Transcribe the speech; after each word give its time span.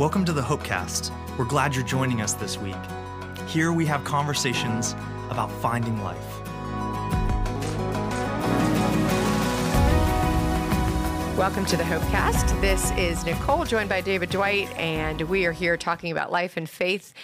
Welcome 0.00 0.24
to 0.24 0.32
the 0.32 0.40
Hopecast. 0.40 1.12
We're 1.36 1.44
glad 1.44 1.74
you're 1.74 1.84
joining 1.84 2.22
us 2.22 2.32
this 2.32 2.56
week. 2.56 2.74
Here 3.46 3.70
we 3.70 3.84
have 3.84 4.02
conversations 4.02 4.96
about 5.28 5.52
finding 5.52 6.02
life. 6.02 6.39
Welcome 11.40 11.64
to 11.66 11.76
the 11.78 11.82
Hopecast. 11.84 12.60
This 12.60 12.90
is 12.98 13.24
Nicole, 13.24 13.64
joined 13.64 13.88
by 13.88 14.02
David 14.02 14.28
Dwight, 14.28 14.70
and 14.76 15.22
we 15.22 15.46
are 15.46 15.52
here 15.52 15.78
talking 15.78 16.12
about 16.12 16.30
life 16.30 16.58
and 16.58 16.68
faith 16.68 17.14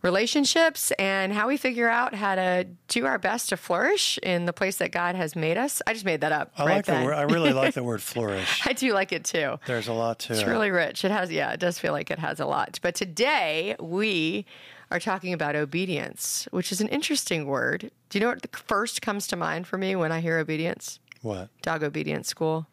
relationships 0.00 0.92
and 0.92 1.30
how 1.30 1.46
we 1.46 1.58
figure 1.58 1.86
out 1.86 2.14
how 2.14 2.36
to 2.36 2.66
do 2.88 3.04
our 3.04 3.18
best 3.18 3.50
to 3.50 3.58
flourish 3.58 4.18
in 4.22 4.46
the 4.46 4.54
place 4.54 4.78
that 4.78 4.92
God 4.92 5.14
has 5.14 5.36
made 5.36 5.58
us. 5.58 5.82
I 5.86 5.92
just 5.92 6.06
made 6.06 6.22
that 6.22 6.32
up. 6.32 6.52
I 6.56 6.64
right 6.64 6.76
like 6.76 6.86
then. 6.86 7.00
the 7.00 7.06
word. 7.06 7.14
I 7.16 7.22
really 7.24 7.52
like 7.52 7.74
the 7.74 7.82
word 7.84 8.00
flourish. 8.00 8.62
I 8.66 8.72
do 8.72 8.94
like 8.94 9.12
it 9.12 9.24
too. 9.26 9.58
There's 9.66 9.88
a 9.88 9.92
lot 9.92 10.20
to 10.20 10.32
It's 10.32 10.40
it. 10.40 10.46
really 10.48 10.70
rich. 10.70 11.04
It 11.04 11.10
has, 11.10 11.30
yeah, 11.30 11.52
it 11.52 11.60
does 11.60 11.78
feel 11.78 11.92
like 11.92 12.10
it 12.10 12.18
has 12.18 12.40
a 12.40 12.46
lot. 12.46 12.78
But 12.80 12.94
today 12.94 13.76
we 13.78 14.46
are 14.90 14.98
talking 15.00 15.34
about 15.34 15.54
obedience, 15.54 16.48
which 16.50 16.72
is 16.72 16.80
an 16.80 16.88
interesting 16.88 17.44
word. 17.44 17.90
Do 18.08 18.18
you 18.18 18.24
know 18.24 18.30
what 18.30 18.56
first 18.56 19.02
comes 19.02 19.26
to 19.26 19.36
mind 19.36 19.66
for 19.66 19.76
me 19.76 19.94
when 19.96 20.12
I 20.12 20.20
hear 20.20 20.38
obedience? 20.38 20.98
what? 21.20 21.50
Dog 21.60 21.82
obedience 21.82 22.28
school. 22.28 22.68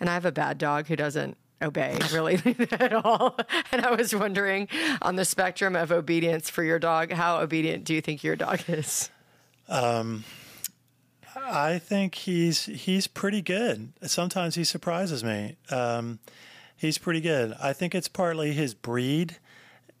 And 0.00 0.08
I 0.10 0.14
have 0.14 0.24
a 0.24 0.32
bad 0.32 0.58
dog 0.58 0.86
who 0.88 0.96
doesn't 0.96 1.36
obey 1.62 1.98
really 2.12 2.34
at 2.72 2.92
all. 2.92 3.38
And 3.72 3.84
I 3.86 3.92
was 3.94 4.14
wondering 4.14 4.68
on 5.00 5.16
the 5.16 5.24
spectrum 5.24 5.76
of 5.76 5.90
obedience 5.92 6.50
for 6.50 6.62
your 6.64 6.78
dog, 6.78 7.12
how 7.12 7.38
obedient 7.40 7.84
do 7.84 7.94
you 7.94 8.00
think 8.00 8.22
your 8.24 8.36
dog 8.36 8.60
is? 8.68 9.10
I 11.36 11.78
think 11.78 12.14
he's 12.14 12.66
he's 12.66 13.06
pretty 13.06 13.42
good. 13.42 13.92
Sometimes 14.02 14.54
he 14.54 14.64
surprises 14.64 15.24
me. 15.24 15.56
Um, 15.70 16.18
he's 16.76 16.98
pretty 16.98 17.20
good. 17.20 17.54
I 17.60 17.72
think 17.72 17.94
it's 17.94 18.08
partly 18.08 18.52
his 18.52 18.74
breed. 18.74 19.38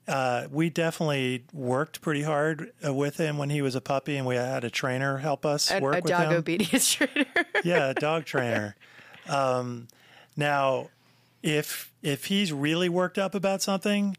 Uh, 0.06 0.46
we 0.50 0.68
definitely 0.68 1.44
worked 1.52 2.02
pretty 2.02 2.22
hard 2.22 2.70
uh, 2.86 2.92
with 2.92 3.16
him 3.16 3.38
when 3.38 3.48
he 3.50 3.62
was 3.62 3.74
a 3.74 3.80
puppy, 3.80 4.16
and 4.16 4.26
we 4.26 4.36
had 4.36 4.62
a 4.62 4.70
trainer 4.70 5.16
help 5.18 5.46
us 5.46 5.70
A, 5.70 5.80
work 5.80 5.94
a 5.96 6.00
with 6.02 6.10
dog 6.10 6.26
him. 6.30 6.32
obedience 6.34 6.92
trainer. 6.94 7.24
yeah, 7.64 7.88
a 7.88 7.94
dog 7.94 8.26
trainer. 8.26 8.76
Um, 9.28 9.88
now, 10.36 10.88
if 11.42 11.92
if 12.02 12.26
he's 12.26 12.52
really 12.52 12.88
worked 12.88 13.18
up 13.18 13.34
about 13.34 13.62
something, 13.62 14.16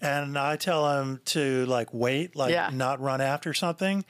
and 0.00 0.36
I 0.38 0.56
tell 0.56 1.00
him 1.00 1.20
to 1.26 1.64
like 1.66 1.88
wait, 1.92 2.36
like 2.36 2.52
Yeah. 2.52 2.70
not 2.72 3.00
run 3.00 3.20
after 3.20 3.54
something, 3.54 4.04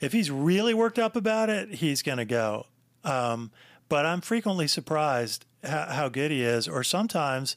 if 0.00 0.12
he's 0.12 0.30
really 0.30 0.74
worked 0.74 0.98
up 0.98 1.16
about 1.16 1.50
it, 1.50 1.74
he's 1.76 2.02
going 2.02 2.18
to 2.18 2.24
go. 2.24 2.66
Um, 3.04 3.50
but 3.88 4.06
I'm 4.06 4.20
frequently 4.20 4.66
surprised 4.68 5.44
how, 5.62 5.86
how 5.86 6.08
good 6.08 6.30
he 6.30 6.42
is, 6.42 6.68
or 6.68 6.82
sometimes 6.84 7.56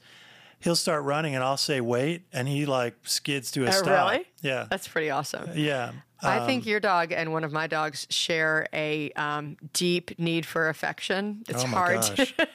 he'll 0.59 0.75
start 0.75 1.03
running 1.03 1.35
and 1.35 1.43
I'll 1.43 1.57
say 1.57 1.79
wait, 1.81 2.23
and 2.33 2.47
he 2.47 2.65
like 2.65 2.95
skids 3.03 3.51
to 3.51 3.63
a 3.65 3.67
Oh, 3.67 3.71
stop. 3.71 4.11
really? 4.11 4.25
Yeah, 4.41 4.65
That's 4.69 4.87
pretty 4.87 5.09
awesome. 5.09 5.49
yeah. 5.55 5.91
I 6.21 6.45
think 6.45 6.65
your 6.65 6.79
dog 6.79 7.11
and 7.11 7.31
one 7.31 7.43
of 7.43 7.51
my 7.51 7.67
dogs 7.67 8.07
share 8.09 8.67
a 8.73 9.11
um, 9.11 9.57
deep 9.73 10.17
need 10.19 10.45
for 10.45 10.69
affection. 10.69 11.43
It's 11.47 11.63
Oh 11.63 11.67
hard. 11.67 12.01
To, 12.03 12.47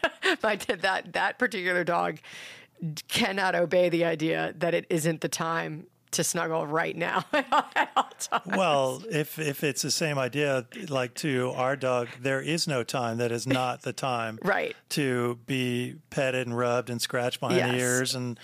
my, 0.42 0.56
that 0.80 1.12
that 1.12 1.38
particular 1.38 1.84
dog 1.84 2.18
cannot 3.08 3.54
obey 3.54 3.88
the 3.88 4.04
idea 4.04 4.54
that 4.58 4.74
it 4.74 4.86
isn't 4.90 5.20
the 5.20 5.28
time 5.28 5.86
to 6.10 6.22
snuggle 6.24 6.66
right 6.66 6.94
now 6.96 7.24
at 7.32 7.90
all 7.96 8.08
times. 8.18 8.44
Well, 8.56 9.02
if 9.10 9.38
if 9.38 9.64
it's 9.64 9.82
the 9.82 9.90
same 9.90 10.18
idea, 10.18 10.66
like 10.88 11.14
to 11.16 11.52
our 11.56 11.74
dog, 11.76 12.08
there 12.20 12.40
is 12.40 12.66
no 12.66 12.82
time 12.84 13.18
that 13.18 13.32
is 13.32 13.46
not 13.46 13.82
the 13.82 13.92
time, 13.92 14.38
Right. 14.44 14.76
To 14.90 15.38
be 15.46 15.96
petted 16.10 16.46
and 16.46 16.56
rubbed 16.56 16.90
and 16.90 17.00
scratched 17.00 17.40
behind 17.40 17.58
Yes. 17.58 17.70
the 17.70 17.78
ears, 17.78 18.14
and 18.14 18.38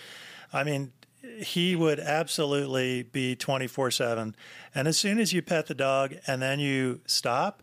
I 0.53 0.65
mean, 0.65 0.93
he 1.39 1.77
would 1.77 2.01
absolutely 2.01 3.03
be 3.05 3.35
twenty 3.37 3.67
four 3.67 3.91
seven. 3.91 4.35
And 4.75 4.87
as 4.89 4.99
soon 4.99 5.19
as 5.19 5.33
you 5.33 5.43
pet 5.43 5.67
the 5.67 5.75
dog 5.75 6.15
and 6.27 6.41
then 6.43 6.61
you 6.61 7.01
stop, 7.07 7.63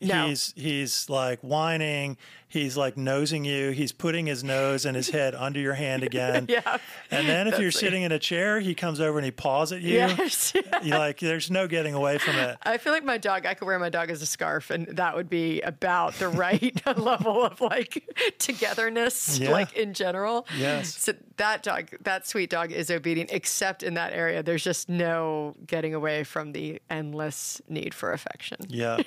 No. 0.00 0.26
he's 0.28 0.52
he's 0.56 1.08
like 1.08 1.40
whining. 1.40 2.16
He's 2.48 2.76
like 2.76 2.96
nosing 2.96 3.44
you. 3.44 3.70
He's 3.72 3.90
putting 3.92 4.26
his 4.26 4.44
nose 4.44 4.86
and 4.86 4.96
his 4.96 5.10
head 5.10 5.34
under 5.34 5.58
your 5.60 5.74
hand 5.74 6.02
again. 6.02 6.46
Yeah. 6.56 6.78
And 7.10 7.28
then 7.28 7.48
if 7.48 7.54
you're 7.54 7.64
That's- 7.70 7.80
sitting 7.80 8.02
in 8.04 8.12
a 8.12 8.18
chair, 8.18 8.60
he 8.60 8.74
comes 8.74 9.00
over 9.00 9.18
and 9.18 9.24
he 9.24 9.30
paws 9.32 9.72
at 9.72 9.82
you. 9.82 9.94
Yes. 10.16 10.52
You're 10.82 10.98
like 10.98 11.18
there's 11.18 11.50
no 11.50 11.66
getting 11.66 11.92
away 11.94 12.18
from 12.18 12.36
it. 12.36 12.56
I 12.62 12.78
feel 12.78 12.92
like 12.92 13.04
my 13.04 13.18
dog, 13.18 13.46
I 13.46 13.54
could 13.54 13.66
wear 13.66 13.78
my 13.78 13.88
dog 13.88 14.10
as 14.10 14.22
a 14.22 14.26
scarf, 14.26 14.70
and 14.70 14.86
that 14.96 15.16
would 15.16 15.28
be 15.28 15.60
about 15.62 16.14
the 16.14 16.28
right 16.28 16.80
level 16.98 17.44
of 17.44 17.60
like 17.60 18.04
togetherness, 18.38 19.38
Yeah. 19.38 19.50
like 19.50 19.74
in 19.74 19.92
general. 19.92 20.46
Yes. 20.56 20.96
So 20.96 21.14
that 21.36 21.62
dog, 21.62 21.88
that 22.02 22.26
sweet 22.26 22.48
dog 22.50 22.72
is 22.72 22.90
obedient, 22.90 23.30
except 23.32 23.82
in 23.82 23.94
that 23.94 24.12
area. 24.12 24.42
There's 24.42 24.64
just 24.64 24.88
no 24.88 25.54
getting 25.66 25.94
away 25.94 26.24
from 26.24 26.52
the 26.52 26.80
endless 26.88 27.60
need 27.68 27.92
for 27.92 28.12
affection. 28.12 28.58
Yeah. 28.68 28.98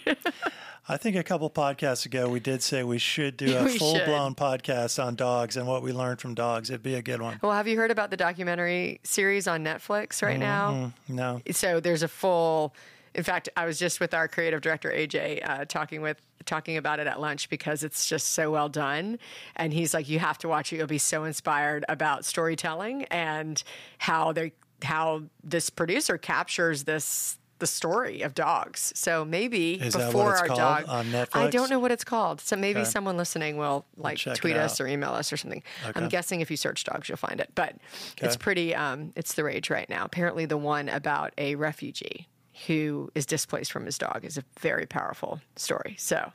I 0.88 0.97
think 0.97 1.16
a 1.16 1.23
couple 1.23 1.49
podcasts 1.49 2.05
ago 2.05 2.29
we 2.29 2.39
did 2.39 2.63
say 2.63 2.83
we 2.83 2.97
should 2.97 3.28
do 3.31 3.57
a 3.57 3.63
We 3.63 3.72
should. 3.72 3.79
full 3.79 4.00
blown 4.06 4.35
podcast 4.35 5.03
on 5.03 5.16
dogs 5.16 5.57
and 5.57 5.67
what 5.67 5.81
we 5.84 5.91
learned 5.94 6.19
from 6.22 6.35
dogs. 6.35 6.69
It'd 6.69 6.84
be 6.84 6.95
a 6.95 7.01
good 7.01 7.22
one. 7.22 7.40
Well, 7.41 7.51
have 7.53 7.67
you 7.67 7.78
heard 7.78 7.91
about 7.91 8.09
the 8.12 8.17
documentary 8.17 9.00
series 9.03 9.47
on 9.47 9.63
Netflix 9.63 10.22
right 10.22 10.40
now? 10.40 10.94
No. 11.07 11.41
so 11.51 11.79
there's 11.79 12.03
a 12.03 12.07
full 12.07 12.73
in 13.16 13.23
fact 13.23 13.50
i 13.57 13.66
was 13.66 13.79
just 13.79 14.00
with 14.00 14.13
our 14.13 14.28
creative 14.28 14.62
director 14.62 14.91
aj 14.91 15.41
uh, 15.50 15.66
talking 15.66 16.00
with 16.03 16.22
talking 16.45 16.78
about 16.78 17.00
it 17.00 17.07
at 17.07 17.19
lunch 17.19 17.50
because 17.50 17.84
it's 17.84 18.07
just 18.07 18.28
so 18.34 18.51
well 18.51 18.69
done 18.69 19.17
and 19.56 19.73
he's 19.73 19.96
like 19.96 20.07
you 20.07 20.19
have 20.19 20.38
to 20.38 20.47
watch 20.47 20.72
it 20.72 20.75
you'll 20.78 20.85
be 20.85 21.00
so 21.00 21.23
inspired 21.23 21.84
about 21.90 22.23
storytelling 22.23 23.06
and 23.06 23.63
how 23.97 24.31
they 24.31 24.51
how 24.84 25.23
this 25.44 25.72
producer 25.72 26.19
captures 26.19 26.84
this 26.84 27.38
the 27.59 27.68
story 27.68 28.22
of 28.22 28.34
dogs. 28.34 28.92
So 28.96 29.24
maybe 29.24 29.74
Is 29.75 29.96
before 29.96 30.36
our 30.36 30.47
dog 30.47 30.86
on 30.88 31.14
I 31.34 31.50
don't 31.50 31.70
know 31.70 31.80
what 31.80 31.92
it's 31.92 32.03
called. 32.03 32.42
So 32.42 32.56
maybe 32.56 32.80
Okay. 32.81 32.90
someone 32.90 33.18
listening 33.18 33.58
will 33.58 33.86
like 33.97 34.25
it 34.25 34.36
tweet 34.36 34.56
us 34.56 34.80
or 34.81 34.88
email 34.88 35.12
us 35.12 35.31
or 35.31 35.38
something. 35.38 35.62
I'm 35.96 36.08
guessing 36.08 36.42
if 36.42 36.50
you 36.50 36.58
search 36.58 36.84
dogs, 36.84 37.08
you'll 37.09 37.18
find 37.18 37.40
it. 37.40 37.52
But 37.56 37.75
it's 38.18 38.38
pretty. 38.38 38.74
Um, 38.74 39.14
it's 39.16 39.34
the 39.34 39.44
rage 39.44 39.70
right 39.70 39.90
now. 39.90 40.06
Apparently, 40.06 40.46
the 40.46 40.58
one 40.58 40.90
about 40.90 41.34
a 41.38 41.56
refugee 41.56 42.28
who 42.68 43.09
is 43.16 43.25
displaced 43.25 43.72
from 43.72 43.86
his 43.86 43.97
dog 43.97 44.26
is 44.26 44.38
a 44.38 44.44
very 44.59 44.86
powerful 44.86 45.40
story. 45.56 45.96
So 45.97 46.31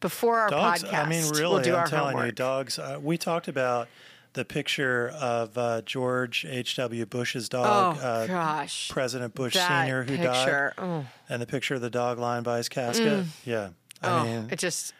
before 0.00 0.38
our 0.38 0.50
Dogs, 0.50 0.84
podcast, 0.84 0.94
I 0.94 1.08
mean, 1.08 1.28
really, 1.30 1.54
we'll 1.54 1.62
do 1.62 1.74
I'm 1.74 1.80
our 1.80 1.86
telling 1.88 2.26
you, 2.26 2.32
dogs. 2.32 2.78
Uh, 2.78 2.98
we 3.02 3.18
talked 3.18 3.48
about 3.48 3.88
the 4.38 4.44
picture 4.44 5.08
of 5.20 5.58
uh, 5.58 5.82
George 5.82 6.46
H.W. 6.48 7.04
Bush's 7.06 7.48
dog, 7.48 7.98
Oh, 8.00 8.00
uh, 8.00 8.26
gosh. 8.28 8.88
President 8.88 9.34
Bush 9.34 9.54
that 9.54 9.86
Sr., 9.86 10.04
who 10.04 10.16
picture. 10.16 10.74
died, 10.76 10.84
Oh, 10.84 11.04
and 11.28 11.42
the 11.42 11.46
picture 11.46 11.74
of 11.74 11.80
the 11.80 11.90
dog 11.90 12.20
lying 12.20 12.44
by 12.44 12.58
his 12.58 12.68
casket. 12.68 13.26
Yeah. 13.44 13.70
I 14.00 14.20
oh, 14.20 14.24
mean, 14.24 14.48
it 14.52 14.60
just 14.60 14.94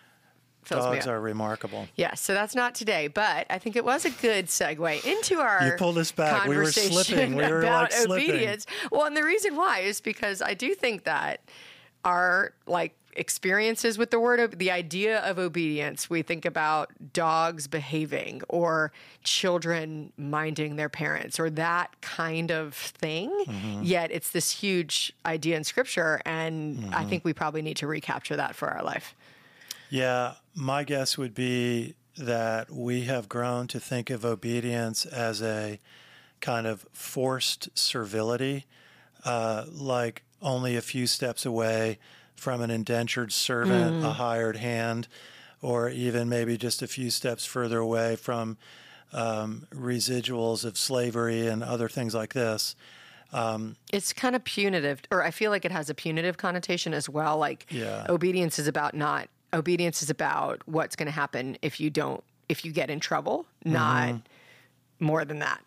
dogs 0.68 1.06
are 1.06 1.20
remarkable. 1.20 1.86
Yeah, 1.94 2.14
so 2.14 2.34
that's 2.34 2.56
not 2.56 2.74
today, 2.74 3.06
but 3.06 3.46
I 3.48 3.58
think 3.58 3.76
it 3.76 3.84
was 3.84 4.04
a 4.04 4.10
good 4.10 4.46
segue 4.46 5.04
into 5.06 5.38
our. 5.38 5.64
You 5.64 5.72
pulled 5.78 5.98
us 5.98 6.10
back. 6.10 6.48
We 6.48 6.56
were 6.56 6.72
slipping. 6.72 7.36
We 7.36 7.46
were, 7.46 7.60
about 7.60 7.82
like, 7.82 7.92
slipping. 7.92 8.30
obedience. 8.30 8.66
Well, 8.90 9.04
and 9.04 9.16
the 9.16 9.22
reason 9.22 9.54
why 9.54 9.80
is 9.80 10.00
because 10.00 10.42
I 10.42 10.54
do 10.54 10.74
think 10.74 11.04
that 11.04 11.42
our 12.04 12.54
like 12.66 12.97
experiences 13.18 13.98
with 13.98 14.10
the 14.10 14.20
word, 14.20 14.58
the 14.58 14.70
idea 14.70 15.18
of 15.20 15.38
obedience, 15.38 16.08
we 16.08 16.22
think 16.22 16.44
about 16.44 16.90
dogs 17.12 17.66
behaving 17.66 18.42
or 18.48 18.92
children 19.24 20.12
minding 20.16 20.76
their 20.76 20.88
parents 20.88 21.38
or 21.40 21.50
that 21.50 22.00
kind 22.00 22.50
of 22.50 22.74
thing. 22.74 23.30
Mm-hmm. 23.46 23.82
Yet 23.82 24.10
it's 24.10 24.30
this 24.30 24.50
huge 24.52 25.12
idea 25.26 25.56
in 25.56 25.64
scripture, 25.64 26.20
and 26.24 26.84
I 26.94 26.98
Mm-hmm. 27.00 27.08
think 27.08 27.24
we 27.24 27.32
probably 27.32 27.62
need 27.62 27.76
to 27.78 27.86
recapture 27.86 28.36
that 28.36 28.54
for 28.54 28.68
our 28.68 28.82
life. 28.84 29.14
Yeah, 29.90 30.34
my 30.54 30.84
guess 30.84 31.16
would 31.18 31.34
be 31.34 31.94
that 32.16 32.70
we 32.70 33.02
have 33.02 33.28
grown 33.28 33.66
to 33.68 33.80
think 33.80 34.10
of 34.10 34.24
obedience 34.24 35.06
as 35.06 35.40
a 35.42 35.78
kind 36.40 36.66
of 36.66 36.86
forced 36.92 37.68
servility, 37.78 38.66
uh, 39.24 39.64
like 39.70 40.22
only 40.42 40.76
a 40.76 40.80
few 40.82 41.06
steps 41.06 41.44
away 41.46 41.98
from 42.38 42.60
an 42.60 42.70
indentured 42.70 43.32
servant, 43.32 44.04
a 44.04 44.08
mm. 44.08 44.12
hired 44.12 44.56
hand, 44.56 45.08
or 45.60 45.88
even 45.88 46.28
maybe 46.28 46.56
just 46.56 46.82
a 46.82 46.86
few 46.86 47.10
steps 47.10 47.44
further 47.44 47.78
away 47.78 48.16
from 48.16 48.56
um, 49.12 49.66
residuals 49.74 50.64
of 50.64 50.78
slavery 50.78 51.46
and 51.46 51.62
other 51.62 51.88
things 51.88 52.14
like 52.14 52.34
this. 52.34 52.76
Um, 53.32 53.76
it's 53.92 54.12
kind 54.12 54.34
of 54.34 54.44
punitive, 54.44 55.02
or 55.10 55.22
I 55.22 55.30
feel 55.30 55.50
like 55.50 55.64
it 55.64 55.72
has 55.72 55.90
a 55.90 55.94
punitive 55.94 56.38
connotation 56.38 56.94
as 56.94 57.08
well. 57.08 57.36
Like 57.36 57.66
Yeah. 57.70 58.06
obedience 58.08 58.58
is 58.58 58.68
about 58.68 58.94
not 58.94 59.28
obedience 59.52 60.02
is 60.02 60.10
about 60.10 60.62
what's 60.66 60.94
going 60.96 61.06
to 61.06 61.12
happen 61.12 61.56
if 61.62 61.80
you 61.80 61.90
don't 61.90 62.22
if 62.48 62.64
you 62.64 62.72
get 62.72 62.88
in 62.88 62.98
trouble, 62.98 63.44
not 63.64 64.08
mm-hmm. 64.08 65.04
more 65.04 65.24
than 65.26 65.40
that. 65.40 65.62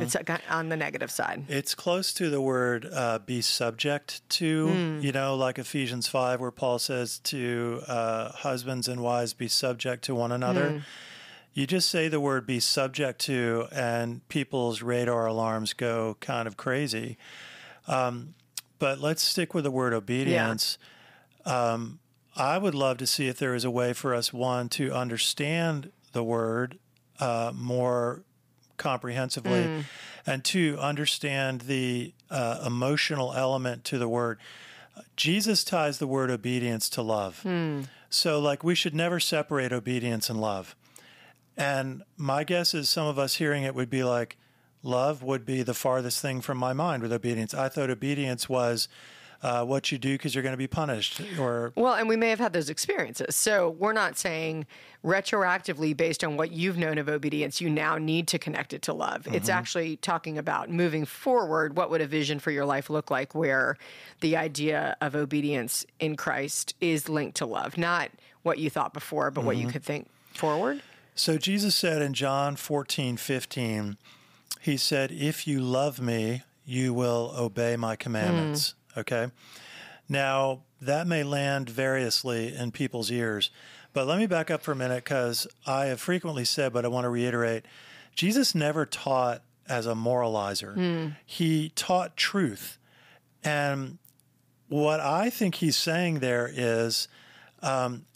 It's 0.00 0.16
on 0.50 0.68
the 0.68 0.76
negative 0.76 1.10
side. 1.10 1.44
It's 1.48 1.74
close 1.74 2.12
to 2.14 2.30
the 2.30 2.40
word 2.40 2.88
uh, 2.92 3.18
be 3.18 3.40
subject 3.40 4.28
to, 4.30 4.98
you 5.02 5.12
know, 5.12 5.34
like 5.36 5.58
Ephesians 5.58 6.08
5, 6.08 6.40
where 6.40 6.50
Paul 6.50 6.78
says 6.78 7.18
to 7.20 7.82
uh, 7.86 8.30
husbands 8.32 8.88
and 8.88 9.02
wives 9.02 9.34
be 9.34 9.48
subject 9.48 10.04
to 10.04 10.14
one 10.14 10.32
another. 10.32 10.82
you 11.54 11.66
just 11.66 11.88
say 11.90 12.08
the 12.08 12.20
word 12.20 12.46
be 12.46 12.60
subject 12.60 13.20
to, 13.22 13.66
and 13.72 14.26
people's 14.28 14.82
radar 14.82 15.26
alarms 15.26 15.72
go 15.72 16.16
kind 16.20 16.46
of 16.46 16.56
crazy. 16.56 17.16
Um, 17.88 18.34
but 18.78 19.00
let's 19.00 19.22
stick 19.22 19.54
with 19.54 19.64
the 19.64 19.70
word 19.70 19.92
obedience. 19.94 20.76
Um, 21.44 21.98
I 22.36 22.58
would 22.58 22.74
love 22.74 22.98
to 22.98 23.06
see 23.06 23.28
if 23.28 23.38
there 23.38 23.54
is 23.54 23.64
a 23.64 23.70
way 23.70 23.92
for 23.94 24.14
us, 24.14 24.32
one, 24.32 24.68
to 24.70 24.92
understand 24.92 25.90
the 26.12 26.22
word 26.22 26.78
uh, 27.18 27.52
more 27.54 28.22
comprehensively, 28.76 29.84
and 30.26 30.44
two, 30.44 30.76
understand 30.80 31.62
the 31.62 32.12
uh, 32.30 32.62
emotional 32.66 33.32
element 33.34 33.84
to 33.84 33.98
the 33.98 34.08
word. 34.08 34.38
Jesus 35.16 35.62
ties 35.64 35.98
the 35.98 36.06
word 36.06 36.30
obedience 36.30 36.88
to 36.90 37.02
love. 37.02 37.42
So, 38.08 38.38
like, 38.40 38.64
we 38.64 38.74
should 38.74 38.94
never 38.94 39.20
separate 39.20 39.72
obedience 39.72 40.30
and 40.30 40.40
love. 40.40 40.74
And 41.56 42.02
my 42.16 42.44
guess 42.44 42.74
is 42.74 42.88
some 42.88 43.06
of 43.06 43.18
us 43.18 43.36
hearing 43.36 43.62
it 43.62 43.74
would 43.74 43.90
be 43.90 44.04
like, 44.04 44.36
love 44.82 45.22
would 45.22 45.44
be 45.44 45.62
the 45.62 45.74
farthest 45.74 46.20
thing 46.22 46.40
from 46.40 46.58
my 46.58 46.72
mind 46.72 47.02
with 47.02 47.12
obedience. 47.12 47.54
I 47.54 47.68
thought 47.68 47.90
obedience 47.90 48.48
was 48.48 48.88
uh, 49.42 49.64
what 49.64 49.92
you 49.92 49.98
do 49.98 50.14
because 50.14 50.34
you're 50.34 50.42
going 50.42 50.52
to 50.52 50.58
be 50.58 50.66
punished, 50.66 51.20
or 51.38 51.72
Well, 51.74 51.94
and 51.94 52.08
we 52.08 52.16
may 52.16 52.30
have 52.30 52.38
had 52.38 52.52
those 52.52 52.70
experiences. 52.70 53.36
So 53.36 53.70
we're 53.70 53.92
not 53.92 54.16
saying 54.16 54.66
retroactively, 55.04 55.96
based 55.96 56.24
on 56.24 56.36
what 56.36 56.52
you've 56.52 56.76
known 56.76 56.98
of 56.98 57.08
obedience, 57.08 57.60
you 57.60 57.70
now 57.70 57.98
need 57.98 58.28
to 58.28 58.38
connect 58.38 58.72
it 58.72 58.82
to 58.82 58.92
love. 58.92 59.26
It's 59.28 59.48
mm-hmm. 59.48 59.58
actually 59.58 59.96
talking 59.98 60.38
about 60.38 60.70
moving 60.70 61.04
forward. 61.04 61.76
What 61.76 61.90
would 61.90 62.00
a 62.00 62.06
vision 62.06 62.38
for 62.38 62.50
your 62.50 62.66
life 62.66 62.90
look 62.90 63.10
like 63.10 63.34
where 63.34 63.76
the 64.20 64.36
idea 64.36 64.96
of 65.00 65.14
obedience 65.14 65.86
in 66.00 66.16
Christ 66.16 66.74
is 66.80 67.08
linked 67.08 67.36
to 67.38 67.46
love, 67.46 67.78
not 67.78 68.10
what 68.42 68.58
you 68.58 68.70
thought 68.70 68.92
before, 68.92 69.30
but 69.30 69.44
what 69.44 69.56
you 69.56 69.64
mm-hmm. 69.64 69.72
could 69.72 69.84
think 69.84 70.08
forward? 70.32 70.82
So 71.14 71.38
Jesus 71.38 71.74
said 71.74 72.02
in 72.02 72.12
John 72.12 72.56
14, 72.56 73.16
15, 73.16 73.96
he 74.60 74.76
said, 74.76 75.10
If 75.12 75.46
you 75.46 75.60
love 75.60 76.00
me, 76.00 76.42
you 76.66 76.92
will 76.92 77.32
obey 77.38 77.76
my 77.76 77.96
commandments. 77.96 78.70
Mm. 78.70 78.74
Okay. 78.96 79.30
Now, 80.08 80.62
that 80.80 81.06
may 81.06 81.22
land 81.22 81.68
variously 81.68 82.54
in 82.54 82.70
people's 82.70 83.10
ears, 83.10 83.50
but 83.92 84.06
let 84.06 84.18
me 84.18 84.26
back 84.26 84.50
up 84.50 84.62
for 84.62 84.72
a 84.72 84.76
minute 84.76 85.04
because 85.04 85.46
I 85.66 85.86
have 85.86 86.00
frequently 86.00 86.44
said, 86.44 86.72
but 86.72 86.84
I 86.84 86.88
want 86.88 87.04
to 87.04 87.08
reiterate 87.08 87.64
Jesus 88.14 88.54
never 88.54 88.86
taught 88.86 89.42
as 89.68 89.86
a 89.86 89.94
moralizer, 89.94 90.74
hmm. 90.74 91.08
he 91.24 91.70
taught 91.70 92.16
truth. 92.16 92.78
And 93.42 93.98
what 94.68 95.00
I 95.00 95.28
think 95.28 95.56
he's 95.56 95.76
saying 95.76 96.20
there 96.20 96.50
is 96.52 97.08
um, 97.62 98.06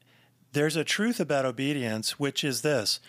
there's 0.53 0.77
a 0.77 0.85
truth 0.85 1.21
about 1.21 1.45
obedience, 1.45 2.19
which 2.19 2.45
is 2.45 2.63
this 2.63 3.01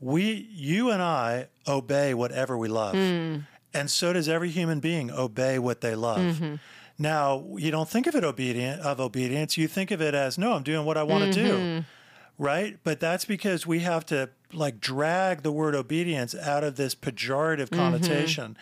we, 0.00 0.48
you 0.52 0.90
and 0.90 1.02
I, 1.02 1.48
obey 1.66 2.14
whatever 2.14 2.56
we 2.56 2.68
love. 2.68 2.94
Hmm. 2.94 3.38
And 3.74 3.90
so 3.90 4.12
does 4.12 4.28
every 4.28 4.50
human 4.50 4.80
being 4.80 5.10
obey 5.10 5.58
what 5.58 5.80
they 5.80 5.94
love. 5.94 6.20
Mm-hmm. 6.20 6.54
Now, 6.98 7.46
you 7.56 7.70
don't 7.70 7.88
think 7.88 8.06
of 8.06 8.16
it 8.16 8.24
obedient 8.24 8.80
of 8.82 9.00
obedience, 9.00 9.56
you 9.56 9.68
think 9.68 9.90
of 9.90 10.02
it 10.02 10.14
as 10.14 10.36
no, 10.36 10.54
I'm 10.54 10.64
doing 10.64 10.84
what 10.84 10.96
I 10.96 11.04
want 11.04 11.32
to 11.32 11.32
do. 11.32 11.52
Mm-hmm. 11.52 11.80
Right? 12.42 12.78
But 12.84 13.00
that's 13.00 13.24
because 13.24 13.66
we 13.66 13.80
have 13.80 14.06
to 14.06 14.30
like 14.52 14.80
drag 14.80 15.42
the 15.42 15.52
word 15.52 15.74
obedience 15.74 16.34
out 16.34 16.64
of 16.64 16.76
this 16.76 16.94
pejorative 16.94 17.68
mm-hmm. 17.68 17.76
connotation 17.76 18.56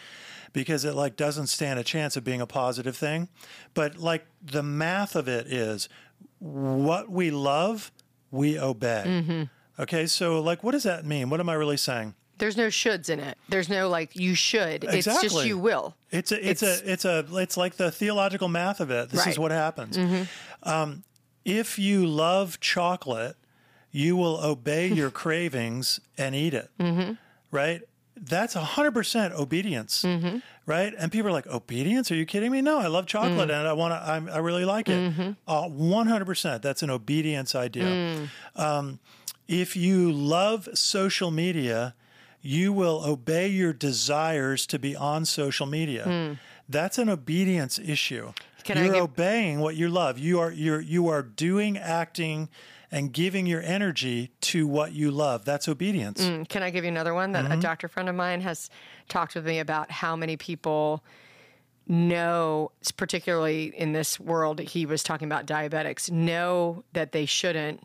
because 0.53 0.87
it 0.87 0.95
like 0.95 1.17
doesn't 1.17 1.49
stand 1.49 1.79
a 1.79 1.85
chance 1.85 2.17
of 2.17 2.25
being 2.25 2.41
a 2.41 2.47
positive 2.47 2.97
thing. 2.97 3.29
But 3.75 3.99
like 3.99 4.27
the 4.43 4.63
math 4.63 5.15
of 5.15 5.29
it 5.29 5.47
is 5.47 5.91
what 6.39 7.11
we 7.11 7.31
love, 7.31 7.93
we 8.31 8.59
obey. 8.59 9.05
Mm-hmm. 9.07 9.83
Okay, 9.83 10.07
so 10.07 10.41
like 10.41 10.65
what 10.65 10.73
does 10.73 10.85
that 10.85 11.05
mean? 11.05 11.29
What 11.29 11.41
am 11.41 11.51
I 11.51 11.55
really 11.55 11.77
saying? 11.77 12.15
There's 12.39 12.57
no 12.57 12.69
shoulds 12.69 13.09
in 13.09 13.21
it. 13.21 13.39
There's 13.49 13.69
no 13.69 13.89
like 13.89 14.15
you 14.15 14.35
should. 14.35 14.85
It's 14.85 15.07
just 15.07 15.47
you 15.47 15.59
will. 15.59 15.95
It's 16.11 16.33
a, 16.33 16.49
it's, 16.51 16.63
a, 16.63 16.93
it's 16.93 17.05
a, 17.05 17.25
it's 17.33 17.57
like 17.57 17.77
the 17.77 17.91
theological 17.91 18.49
math 18.49 18.81
of 18.81 18.91
it. 18.91 19.11
This 19.11 19.27
is 19.27 19.39
what 19.39 19.51
happens. 19.51 19.97
Mm-hmm. 19.97 20.69
Um, 20.69 21.03
if 21.45 21.79
you 21.79 22.07
love 22.07 22.61
chocolate, 22.61 23.37
you 23.91 24.17
will 24.17 24.45
obey 24.45 24.89
your 24.89 25.11
cravings 25.23 26.01
and 26.19 26.35
eat 26.35 26.55
it. 26.55 26.71
Mm-hmm. 26.79 27.13
Right? 27.51 27.83
That's 28.17 28.55
hundred 28.55 28.93
percent 28.93 29.35
obedience. 29.35 30.03
Mm-hmm. 30.03 30.39
Right? 30.67 30.93
And 30.99 31.13
people 31.13 31.29
are 31.29 31.33
like, 31.33 31.47
obedience? 31.47 32.11
Are 32.11 32.17
you 32.17 32.27
kidding 32.27 32.51
me? 32.51 32.61
No, 32.61 32.79
I 32.79 32.89
love 32.89 33.07
chocolate 33.07 33.51
mm. 33.51 33.59
and 33.59 33.69
I 33.69 33.73
want 33.73 33.93
to. 33.93 33.97
I, 33.97 34.37
I 34.37 34.39
really 34.39 34.65
like 34.65 34.89
it. 34.89 35.37
Uh, 35.47 35.69
one 35.69 36.07
hundred 36.07 36.25
percent. 36.25 36.63
That's 36.63 36.83
an 36.83 36.91
obedience 36.91 37.55
idea. 37.55 37.85
Mm. 37.85 38.29
Um, 38.57 38.99
if 39.49 39.77
you 39.77 40.11
love 40.11 40.69
social 40.75 41.31
media, 41.31 41.95
you 42.47 42.73
will 42.73 43.03
obey 43.05 43.49
your 43.49 43.73
desires 43.73 44.67
to 44.69 44.79
be 44.79 44.95
on 44.97 45.25
social 45.25 45.67
media. 45.67 46.39
That's 46.69 46.99
an 46.99 47.09
obedience 47.09 47.79
issue. 47.79 48.33
Can 48.65 48.79
you're 48.79 48.93
give- 48.95 49.03
obeying 49.05 49.61
what 49.61 49.77
you 49.77 49.89
love. 49.89 50.19
You 50.19 50.41
are 50.41 50.51
you're 50.51 50.81
you 50.81 51.07
are 51.09 51.23
doing, 51.23 51.79
acting, 51.79 52.49
and 52.91 53.13
giving 53.13 53.47
your 53.47 53.63
energy 53.63 54.33
to 54.41 54.67
what 54.67 54.93
you 54.93 55.11
love. 55.13 55.45
That's 55.45 55.69
obedience. 55.69 56.21
Can 56.49 56.63
I 56.63 56.71
give 56.71 56.83
you 56.85 56.89
another 56.91 57.15
one 57.15 57.33
that 57.33 57.45
Mm-hmm. 57.45 57.59
a 57.59 57.61
doctor 57.61 57.87
friend 57.87 58.09
of 58.09 58.15
mine 58.17 58.41
has 58.41 58.69
talked 59.09 59.35
with 59.37 59.47
me 59.47 59.61
about 59.61 59.91
how 59.93 60.17
many 60.17 60.37
people 60.37 61.05
know, 61.89 62.73
particularly 62.97 63.73
in 63.77 63.93
this 63.93 64.19
world, 64.19 64.59
he 64.61 64.87
was 64.87 65.03
talking 65.03 65.27
about 65.27 65.47
diabetics, 65.47 66.11
know 66.11 66.83
that 66.93 67.13
they 67.13 67.27
shouldn't 67.27 67.81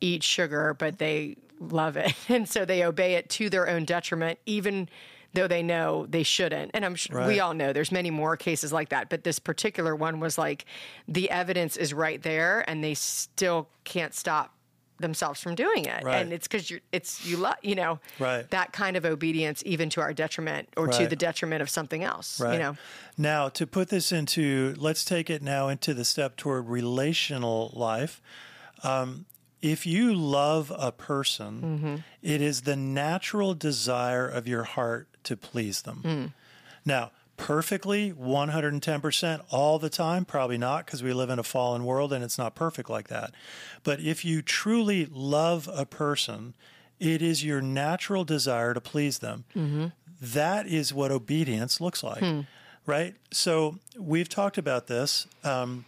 eat 0.00 0.22
sugar, 0.22 0.74
but 0.78 0.98
they 0.98 1.36
love 1.72 1.96
it. 1.96 2.14
And 2.28 2.48
so 2.48 2.64
they 2.64 2.84
obey 2.84 3.14
it 3.14 3.28
to 3.30 3.48
their 3.50 3.68
own 3.68 3.84
detriment, 3.84 4.38
even 4.46 4.88
though 5.34 5.48
they 5.48 5.62
know 5.62 6.06
they 6.08 6.22
shouldn't. 6.22 6.70
And 6.74 6.84
I'm 6.84 6.94
sure 6.94 7.26
we 7.26 7.40
all 7.40 7.54
know 7.54 7.72
there's 7.72 7.90
many 7.92 8.10
more 8.10 8.36
cases 8.36 8.72
like 8.72 8.90
that, 8.90 9.08
but 9.08 9.24
this 9.24 9.38
particular 9.40 9.94
one 9.96 10.20
was 10.20 10.38
like 10.38 10.64
the 11.08 11.28
evidence 11.30 11.76
is 11.76 11.92
right 11.92 12.22
there 12.22 12.64
and 12.68 12.84
they 12.84 12.94
still 12.94 13.68
can't 13.82 14.14
stop 14.14 14.52
themselves 15.00 15.40
from 15.40 15.56
doing 15.56 15.86
it. 15.86 16.04
Right. 16.04 16.18
And 16.22 16.32
it's 16.32 16.46
because 16.46 16.70
you're, 16.70 16.78
it's, 16.92 17.26
you 17.26 17.36
love, 17.36 17.56
you 17.62 17.74
know, 17.74 17.98
Right. 18.20 18.48
that 18.50 18.72
kind 18.72 18.96
of 18.96 19.04
obedience, 19.04 19.60
even 19.66 19.90
to 19.90 20.00
our 20.00 20.12
detriment 20.14 20.68
or 20.76 20.86
to 20.86 21.08
the 21.08 21.16
detriment 21.16 21.62
of 21.62 21.68
something 21.68 22.04
else, 22.04 22.38
Right. 22.40 22.52
you 22.52 22.58
know? 22.60 22.76
Now, 23.18 23.48
to 23.50 23.66
put 23.66 23.88
this 23.88 24.12
into, 24.12 24.74
let's 24.78 25.04
take 25.04 25.30
it 25.30 25.42
now 25.42 25.66
into 25.66 25.94
the 25.94 26.04
step 26.04 26.36
toward 26.36 26.68
relational 26.68 27.72
life. 27.74 28.22
Um, 28.84 29.26
if 29.64 29.86
you 29.86 30.14
love 30.14 30.70
a 30.76 30.92
person, 30.92 31.62
mm-hmm. 31.62 31.96
it 32.20 32.42
is 32.42 32.62
the 32.62 32.76
natural 32.76 33.54
desire 33.54 34.28
of 34.28 34.46
your 34.46 34.64
heart 34.64 35.08
to 35.24 35.38
please 35.38 35.80
them. 35.82 36.02
Mm. 36.04 36.32
Now, 36.84 37.12
perfectly 37.38 38.12
110% 38.12 39.40
all 39.50 39.78
the 39.78 39.88
time 39.88 40.26
probably 40.26 40.58
not 40.58 40.84
because 40.84 41.02
we 41.02 41.14
live 41.14 41.30
in 41.30 41.38
a 41.38 41.42
fallen 41.42 41.86
world 41.86 42.12
and 42.12 42.22
it's 42.22 42.36
not 42.36 42.54
perfect 42.54 42.90
like 42.90 43.08
that. 43.08 43.32
But 43.82 44.00
if 44.00 44.22
you 44.22 44.42
truly 44.42 45.06
love 45.10 45.68
a 45.72 45.86
person 45.86 46.54
it 47.00 47.20
is 47.20 47.42
your 47.44 47.60
natural 47.60 48.24
desire 48.24 48.72
to 48.72 48.80
please 48.80 49.18
them. 49.18 49.44
Mm-hmm. 49.56 49.86
That 50.20 50.68
is 50.68 50.94
what 50.94 51.10
obedience 51.10 51.80
looks 51.80 52.04
like 52.04 52.20
hmm. 52.20 52.40
right? 52.86 53.16
So 53.32 53.78
we've 53.98 54.28
talked 54.28 54.58
about 54.58 54.86
this 54.88 55.26
um, 55.42 55.86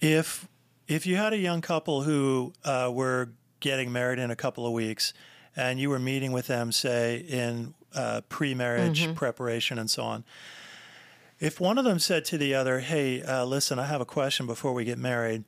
if 0.00 0.48
if 0.88 1.06
you 1.06 1.16
had 1.16 1.32
a 1.32 1.38
young 1.38 1.60
couple 1.60 2.02
who 2.02 2.52
uh, 2.64 2.90
were 2.92 3.30
getting 3.60 3.92
married 3.92 4.18
in 4.18 4.30
a 4.30 4.36
couple 4.36 4.66
of 4.66 4.72
weeks 4.72 5.12
and 5.54 5.78
you 5.78 5.88
were 5.90 5.98
meeting 5.98 6.32
with 6.32 6.46
them 6.46 6.72
say 6.72 7.16
in 7.18 7.74
uh, 7.94 8.20
pre-marriage 8.28 9.14
preparation 9.14 9.78
and 9.78 9.90
so 9.90 10.02
on 10.02 10.24
if 11.38 11.60
one 11.60 11.76
of 11.78 11.84
them 11.84 11.98
said 11.98 12.24
to 12.24 12.38
the 12.38 12.54
other 12.54 12.80
hey 12.80 13.22
uh, 13.22 13.44
listen 13.44 13.78
i 13.78 13.86
have 13.86 14.00
a 14.00 14.06
question 14.06 14.46
before 14.46 14.72
we 14.72 14.84
get 14.84 14.98
married. 14.98 15.44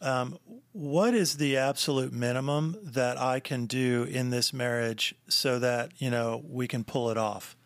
Um, 0.00 0.38
what 0.72 1.14
is 1.14 1.36
the 1.36 1.56
absolute 1.56 2.12
minimum 2.12 2.76
that 2.82 3.16
i 3.20 3.38
can 3.38 3.66
do 3.66 4.02
in 4.02 4.30
this 4.30 4.52
marriage 4.52 5.14
so 5.28 5.60
that 5.60 5.92
you 5.98 6.10
know 6.10 6.42
we 6.48 6.66
can 6.66 6.82
pull 6.82 7.10
it 7.10 7.16
off? 7.16 7.56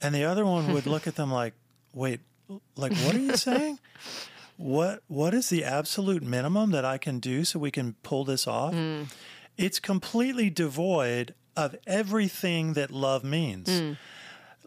And 0.00 0.14
the 0.14 0.24
other 0.24 0.44
one 0.44 0.72
would 0.72 0.86
look 0.86 1.06
at 1.08 1.16
them 1.16 1.32
like 1.32 1.54
wait 1.92 2.20
like 2.76 2.94
what 2.98 3.14
are 3.16 3.18
you 3.18 3.36
saying 3.48 3.78
what 4.62 5.02
what 5.08 5.34
is 5.34 5.48
the 5.48 5.64
absolute 5.64 6.22
minimum 6.22 6.70
that 6.70 6.84
I 6.84 6.96
can 6.98 7.18
do 7.18 7.44
so 7.44 7.58
we 7.58 7.70
can 7.70 7.94
pull 8.02 8.24
this 8.24 8.46
off? 8.46 8.74
Mm. 8.74 9.12
It's 9.56 9.80
completely 9.80 10.50
devoid 10.50 11.34
of 11.56 11.76
everything 11.86 12.74
that 12.74 12.90
love 12.90 13.24
means. 13.24 13.68
Mm. 13.68 13.96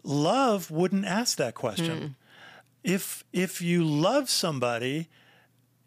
Love 0.02 0.70
wouldn't 0.70 1.04
ask 1.04 1.38
that 1.38 1.54
question. 1.54 2.00
Mm. 2.00 2.14
If 2.84 3.24
if 3.32 3.60
you 3.60 3.84
love 3.84 4.28
somebody, 4.28 5.08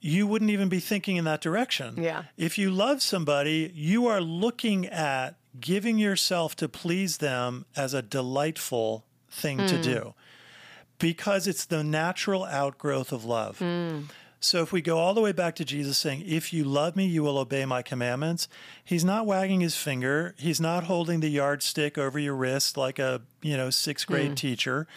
you 0.01 0.25
wouldn't 0.27 0.51
even 0.51 0.69
be 0.69 0.79
thinking 0.79 1.17
in 1.17 1.25
that 1.25 1.41
direction. 1.41 2.01
Yeah. 2.01 2.23
If 2.35 2.57
you 2.57 2.71
love 2.71 3.01
somebody, 3.01 3.71
you 3.73 4.07
are 4.07 4.21
looking 4.21 4.87
at 4.87 5.35
giving 5.59 5.97
yourself 5.97 6.55
to 6.57 6.67
please 6.67 7.17
them 7.17 7.65
as 7.75 7.93
a 7.93 8.01
delightful 8.01 9.05
thing 9.29 9.57
to 9.67 9.81
do 9.81 10.13
because 10.99 11.47
it's 11.47 11.65
the 11.65 11.83
natural 11.83 12.43
outgrowth 12.43 13.11
of 13.11 13.25
love. 13.25 13.61
So 14.41 14.61
if 14.61 14.71
we 14.71 14.81
go 14.81 14.97
all 14.97 15.13
the 15.13 15.21
way 15.21 15.33
back 15.33 15.55
to 15.55 15.65
Jesus 15.65 15.97
saying, 15.97 16.23
If 16.25 16.53
you 16.53 16.63
love 16.63 16.95
me, 16.95 17.05
you 17.05 17.23
will 17.23 17.37
obey 17.37 17.65
my 17.65 17.81
commandments, 17.81 18.47
he's 18.83 19.03
not 19.03 19.25
wagging 19.25 19.59
his 19.59 19.75
finger. 19.75 20.33
He's 20.37 20.61
not 20.61 20.85
holding 20.85 21.19
the 21.19 21.29
yardstick 21.29 21.97
over 21.97 22.17
your 22.17 22.35
wrist 22.35 22.77
like 22.77 22.99
a, 22.99 23.21
you 23.41 23.57
know, 23.57 23.69
sixth 23.69 24.07
hmm. 24.07 24.13
grade 24.13 24.37
teacher. 24.37 24.87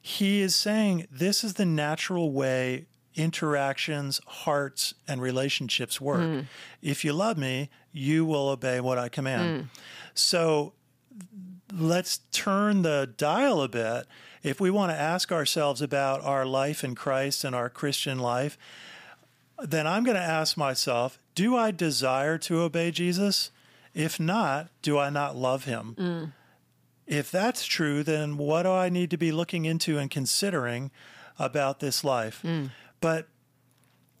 He 0.00 0.40
is 0.40 0.54
saying 0.54 1.06
this 1.10 1.42
is 1.42 1.54
the 1.54 1.64
natural 1.64 2.30
way 2.30 2.86
interactions, 3.16 4.20
hearts, 4.26 4.94
and 5.08 5.20
relationships 5.20 6.00
work. 6.00 6.20
Hmm. 6.20 6.40
If 6.82 7.04
you 7.04 7.12
love 7.12 7.38
me, 7.38 7.70
you 7.92 8.24
will 8.24 8.48
obey 8.48 8.80
what 8.80 8.98
I 8.98 9.08
command. 9.08 9.62
Hmm. 9.62 9.66
So 10.14 10.72
let's 11.72 12.18
turn 12.30 12.82
the 12.82 13.12
dial 13.16 13.60
a 13.60 13.68
bit. 13.68 14.06
If 14.44 14.60
we 14.60 14.70
want 14.70 14.92
to 14.92 14.96
ask 14.96 15.32
ourselves 15.32 15.80
about 15.82 16.22
our 16.22 16.44
life 16.44 16.84
in 16.84 16.94
Christ 16.94 17.42
and 17.42 17.56
our 17.56 17.70
Christian 17.70 18.18
life, 18.18 18.56
then 19.58 19.86
I'm 19.86 20.04
going 20.04 20.16
to 20.16 20.22
ask 20.22 20.56
myself, 20.56 21.18
do 21.34 21.56
I 21.56 21.70
desire 21.70 22.36
to 22.38 22.60
obey 22.60 22.90
Jesus? 22.90 23.50
If 23.94 24.20
not, 24.20 24.68
do 24.82 24.98
I 24.98 25.08
not 25.08 25.34
love 25.34 25.64
him? 25.64 25.96
Mm. 25.98 26.32
If 27.06 27.30
that's 27.30 27.64
true, 27.64 28.02
then 28.02 28.36
what 28.36 28.64
do 28.64 28.70
I 28.70 28.90
need 28.90 29.10
to 29.10 29.16
be 29.16 29.32
looking 29.32 29.64
into 29.64 29.98
and 29.98 30.10
considering 30.10 30.90
about 31.38 31.80
this 31.80 32.04
life? 32.04 32.40
Mm. 32.44 32.70
But 33.00 33.28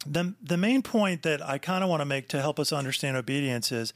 the 0.06 0.34
the 0.42 0.56
main 0.56 0.82
point 0.82 1.22
that 1.22 1.42
I 1.42 1.58
kind 1.58 1.82
of 1.82 1.90
want 1.90 2.00
to 2.00 2.06
make 2.06 2.28
to 2.28 2.40
help 2.40 2.58
us 2.58 2.72
understand 2.72 3.16
obedience 3.16 3.72
is 3.72 3.92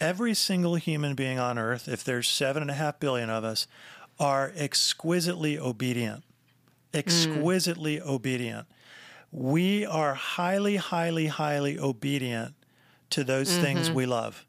every 0.00 0.34
single 0.34 0.76
human 0.76 1.14
being 1.14 1.38
on 1.38 1.58
earth, 1.58 1.88
if 1.88 2.04
there's 2.04 2.28
seven 2.28 2.62
and 2.62 2.70
a 2.70 2.74
half 2.74 3.00
billion 3.00 3.30
of 3.30 3.44
us, 3.44 3.66
are 4.18 4.52
exquisitely 4.56 5.58
obedient. 5.58 6.24
Exquisitely 6.92 7.98
mm. 7.98 8.06
obedient. 8.06 8.66
We 9.30 9.84
are 9.84 10.14
highly, 10.14 10.76
highly, 10.76 11.26
highly 11.26 11.78
obedient 11.78 12.54
to 13.10 13.24
those 13.24 13.56
things 13.56 13.86
mm-hmm. 13.86 13.96
we 13.96 14.06
love. 14.06 14.46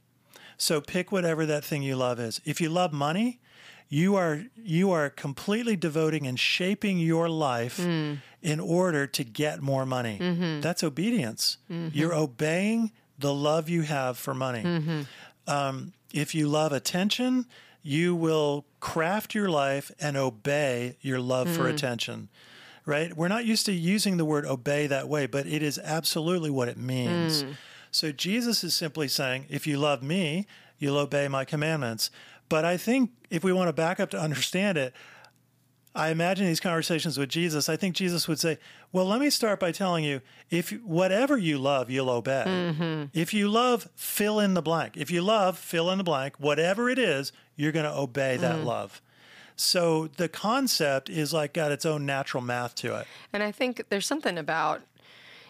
So 0.57 0.81
pick 0.81 1.11
whatever 1.11 1.45
that 1.45 1.63
thing 1.63 1.83
you 1.83 1.95
love 1.95 2.19
is. 2.19 2.41
If 2.45 2.59
you 2.59 2.69
love 2.69 2.91
money, 2.91 3.39
you 3.87 4.15
are 4.15 4.43
you 4.55 4.91
are 4.91 5.09
completely 5.09 5.75
devoting 5.75 6.27
and 6.27 6.39
shaping 6.39 6.99
your 6.99 7.27
life 7.29 7.77
mm. 7.77 8.19
in 8.41 8.59
order 8.59 9.07
to 9.07 9.23
get 9.23 9.61
more 9.61 9.85
money. 9.85 10.19
Mm-hmm. 10.21 10.61
That's 10.61 10.83
obedience. 10.83 11.57
Mm-hmm. 11.69 11.97
You're 11.97 12.13
obeying 12.13 12.91
the 13.17 13.33
love 13.33 13.67
you 13.67 13.81
have 13.81 14.17
for 14.17 14.33
money. 14.33 15.05
Um, 15.47 15.93
if 16.13 16.35
you 16.35 16.47
love 16.47 16.71
attention, 16.71 17.45
you 17.81 18.15
will 18.15 18.65
craft 18.79 19.33
your 19.33 19.49
life 19.49 19.91
and 19.99 20.17
obey 20.17 20.97
your 21.01 21.19
love 21.19 21.49
for 21.49 21.63
mm. 21.63 21.73
attention. 21.73 22.29
Right? 22.85 23.15
We're 23.15 23.27
not 23.27 23.45
used 23.45 23.65
to 23.67 23.71
using 23.71 24.17
the 24.17 24.25
word 24.25 24.45
obey 24.45 24.87
that 24.87 25.07
way, 25.07 25.27
but 25.27 25.45
it 25.45 25.61
is 25.61 25.79
absolutely 25.83 26.49
what 26.49 26.67
it 26.67 26.77
means. 26.77 27.43
Mm. 27.43 27.53
So 27.91 28.11
Jesus 28.11 28.63
is 28.63 28.73
simply 28.73 29.07
saying, 29.07 29.45
if 29.49 29.67
you 29.67 29.77
love 29.77 30.01
me, 30.01 30.47
you'll 30.79 30.97
obey 30.97 31.27
my 31.27 31.45
commandments. 31.45 32.09
But 32.47 32.65
I 32.65 32.77
think 32.77 33.11
if 33.29 33.43
we 33.43 33.53
want 33.53 33.67
to 33.67 33.73
back 33.73 33.99
up 33.99 34.09
to 34.11 34.19
understand 34.19 34.77
it, 34.77 34.93
I 35.95 36.09
imagine 36.09 36.45
these 36.45 36.59
conversations 36.59 37.17
with 37.17 37.29
Jesus, 37.29 37.67
I 37.67 37.75
think 37.75 37.95
Jesus 37.95 38.27
would 38.27 38.39
say, 38.39 38.57
"Well, 38.91 39.05
let 39.05 39.19
me 39.19 39.29
start 39.29 39.59
by 39.59 39.71
telling 39.71 40.03
you 40.03 40.21
if 40.49 40.71
whatever 40.83 41.37
you 41.37 41.57
love, 41.57 41.89
you'll 41.89 42.09
obey. 42.09 42.43
Mm-hmm. 42.45 43.05
If 43.13 43.33
you 43.33 43.49
love, 43.49 43.89
fill 43.95 44.39
in 44.39 44.53
the 44.53 44.61
blank. 44.61 44.97
If 44.97 45.09
you 45.09 45.21
love, 45.21 45.57
fill 45.57 45.89
in 45.89 45.97
the 45.97 46.03
blank. 46.03 46.35
Whatever 46.37 46.89
it 46.89 46.99
is, 46.99 47.31
you're 47.55 47.71
going 47.71 47.85
to 47.85 47.97
obey 47.97 48.37
that 48.37 48.57
mm. 48.57 48.65
love." 48.65 49.01
So 49.55 50.07
the 50.15 50.29
concept 50.29 51.09
is 51.09 51.33
like 51.33 51.53
got 51.53 51.71
its 51.71 51.85
own 51.85 52.05
natural 52.05 52.41
math 52.41 52.75
to 52.75 52.95
it. 52.95 53.07
And 53.33 53.43
I 53.43 53.51
think 53.51 53.83
there's 53.89 54.07
something 54.07 54.37
about 54.37 54.81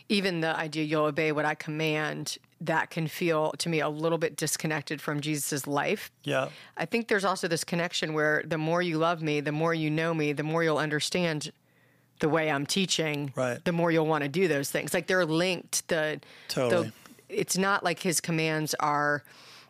even 0.07 0.39
the 0.39 0.55
idea 0.55 0.83
you'll 0.83 1.05
obey 1.05 1.31
what 1.31 1.45
I 1.45 1.53
command 1.53 2.39
that 2.61 2.89
can 2.89 3.07
feel 3.07 3.51
to 3.59 3.69
me 3.69 3.79
a 3.79 3.87
little 3.89 4.17
bit 4.17 4.35
disconnected 4.35 5.01
from 5.01 5.21
Jesus' 5.21 5.65
life. 5.65 6.11
Yeah. 6.23 6.49
I 6.77 6.85
think 6.85 7.07
there's 7.07 7.23
also 7.25 7.47
this 7.47 7.63
connection 7.63 8.13
where 8.13 8.43
the 8.45 8.57
more 8.57 8.81
you 8.81 8.97
love 8.97 9.21
me, 9.21 9.39
the 9.39 9.51
more 9.53 9.73
you 9.73 9.89
know 9.89 10.13
me, 10.13 10.33
the 10.33 10.43
more 10.43 10.63
you'll 10.63 10.77
understand 10.77 11.51
the 12.19 12.27
way 12.27 12.51
I'm 12.51 12.65
teaching, 12.65 13.31
Right. 13.35 13.63
the 13.63 13.71
more 13.71 13.91
you'll 13.91 14.07
want 14.07 14.23
to 14.23 14.29
do 14.29 14.49
those 14.49 14.69
things. 14.69 14.93
Like 14.93 15.07
they're 15.07 15.25
linked. 15.25 15.87
The, 15.87 16.19
Totally. 16.49 16.87
the 16.87 16.93
it's 17.29 17.57
not 17.57 17.83
like 17.83 17.99
his 17.99 18.19
commands 18.19 18.75
are, 18.79 19.23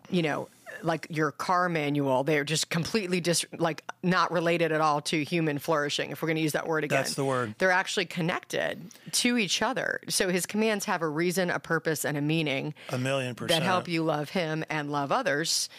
you 0.10 0.24
know, 0.24 0.48
like 0.84 1.08
your 1.10 1.32
car 1.32 1.70
manual. 1.70 2.24
They're 2.24 2.44
just 2.44 2.70
completely 2.70 3.22
just 3.22 3.46
like 3.58 3.84
not 4.04 4.32
related 4.32 4.72
at 4.72 4.82
all 4.82 5.02
to 5.02 5.24
human 5.24 5.60
flourishing. 5.60 6.12
If 6.12 6.22
we're 6.22 6.28
going 6.28 6.38
to 6.38 6.42
use 6.42 6.54
that 6.54 6.68
word 6.68 6.84
again, 6.84 6.98
That's 6.98 7.14
the 7.16 7.26
word. 7.26 7.56
They're 7.58 7.72
actually 7.72 8.06
connected 8.06 8.82
to 9.14 9.38
each 9.38 9.62
other. 9.62 10.02
So 10.10 10.30
his 10.30 10.46
commands 10.46 10.86
have 10.86 11.02
a 11.02 11.08
reason, 11.10 11.50
a 11.50 11.60
purpose, 11.60 12.06
and 12.06 12.18
a 12.18 12.22
meaning 12.22 12.74
A 12.90 12.98
million 12.98 13.36
percent. 13.36 13.62
that 13.62 13.66
help 13.66 13.88
you 13.88 14.04
love 14.04 14.30
him 14.30 14.64
and 14.70 14.92
love 14.92 15.12
others. 15.12 15.70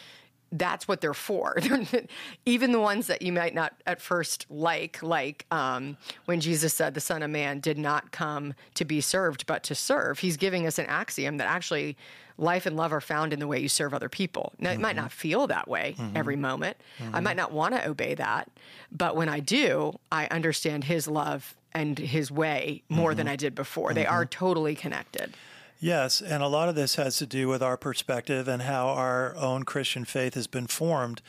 That's 0.53 0.89
what 0.89 1.01
they're 1.01 1.15
for. 1.15 1.57
Even 2.45 2.73
the 2.73 2.81
ones 2.81 3.07
that 3.07 3.23
you 3.23 3.33
might 3.33 3.55
not 3.55 3.73
at 3.87 4.01
first 4.01 4.47
like, 4.51 5.01
like 5.01 5.47
um, 5.53 5.97
when 6.25 6.41
Jesus 6.41 6.75
said 6.75 6.95
the 6.95 7.01
Son 7.01 7.23
of 7.23 7.31
Man 7.31 7.61
did 7.61 7.79
not 7.79 8.11
come 8.11 8.55
to 8.75 8.85
be 8.85 9.01
served, 9.01 9.47
but 9.47 9.63
to 9.65 9.77
serve. 9.77 10.19
He's 10.19 10.37
giving 10.37 10.67
us 10.67 10.79
an 10.79 10.87
axiom 10.87 11.37
that 11.37 11.47
actually 11.49 11.97
life 12.41 12.67
and 12.67 12.77
love 12.77 12.93
are 12.93 13.01
found 13.01 13.33
in 13.33 13.39
the 13.39 13.47
way 13.47 13.61
you 13.61 13.69
serve 13.69 13.93
other 13.95 14.09
people. 14.09 14.53
Now, 14.59 14.71
it 14.71 14.81
might 14.81 14.91
mm-hmm. 14.91 15.03
not 15.03 15.13
feel 15.13 15.47
that 15.49 15.69
way 15.69 15.95
mm-hmm. 15.99 16.17
every 16.17 16.37
moment. 16.37 16.77
I 16.99 17.03
mm-hmm. 17.03 17.25
might 17.25 17.37
not 17.37 17.53
want 17.53 17.75
to 17.75 17.89
obey 17.89 18.15
that. 18.15 18.51
But 18.91 19.17
when 19.17 19.29
I 19.29 19.41
do, 19.41 19.99
I 20.11 20.27
understand 20.27 20.85
his 20.85 21.07
love 21.07 21.55
and 21.73 21.99
his 21.99 22.31
way 22.31 22.83
more 22.89 23.15
than 23.15 23.29
I 23.29 23.37
did 23.37 23.55
before. 23.55 23.95
They 23.95 24.07
are 24.07 24.25
totally 24.25 24.75
connected. 24.75 25.35
Yes, 25.79 26.21
and 26.21 26.43
a 26.43 26.49
lot 26.49 26.69
of 26.69 26.75
this 26.75 26.97
has 26.97 27.17
to 27.19 27.27
do 27.27 27.49
with 27.49 27.63
our 27.63 27.77
perspective 27.77 28.49
and 28.49 28.63
how 28.63 28.89
our 28.89 29.35
own 29.37 29.63
Christian 29.63 30.05
faith 30.05 30.35
has 30.35 30.47
been 30.47 30.67
formed. 30.67 31.23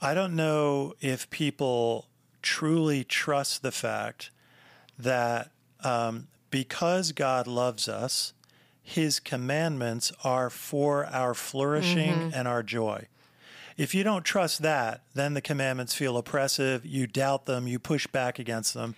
I 0.00 0.14
don't 0.14 0.34
know 0.34 0.94
if 1.00 1.28
people 1.28 2.08
truly 2.40 3.04
trust 3.04 3.62
the 3.62 3.72
fact 3.72 4.30
that 4.98 5.50
um, 5.84 6.28
because 6.50 7.12
God 7.12 7.46
loves 7.46 7.88
us, 7.88 8.32
his 8.82 9.20
commandments 9.20 10.12
are 10.24 10.50
for 10.50 11.06
our 11.06 11.34
flourishing 11.34 12.14
mm-hmm. 12.14 12.34
and 12.34 12.48
our 12.48 12.62
joy. 12.62 13.06
If 13.76 13.94
you 13.94 14.04
don't 14.04 14.24
trust 14.24 14.62
that, 14.62 15.02
then 15.14 15.34
the 15.34 15.40
commandments 15.40 15.94
feel 15.94 16.16
oppressive. 16.16 16.84
You 16.84 17.06
doubt 17.06 17.46
them, 17.46 17.66
you 17.66 17.78
push 17.78 18.06
back 18.06 18.38
against 18.38 18.74
them, 18.74 18.94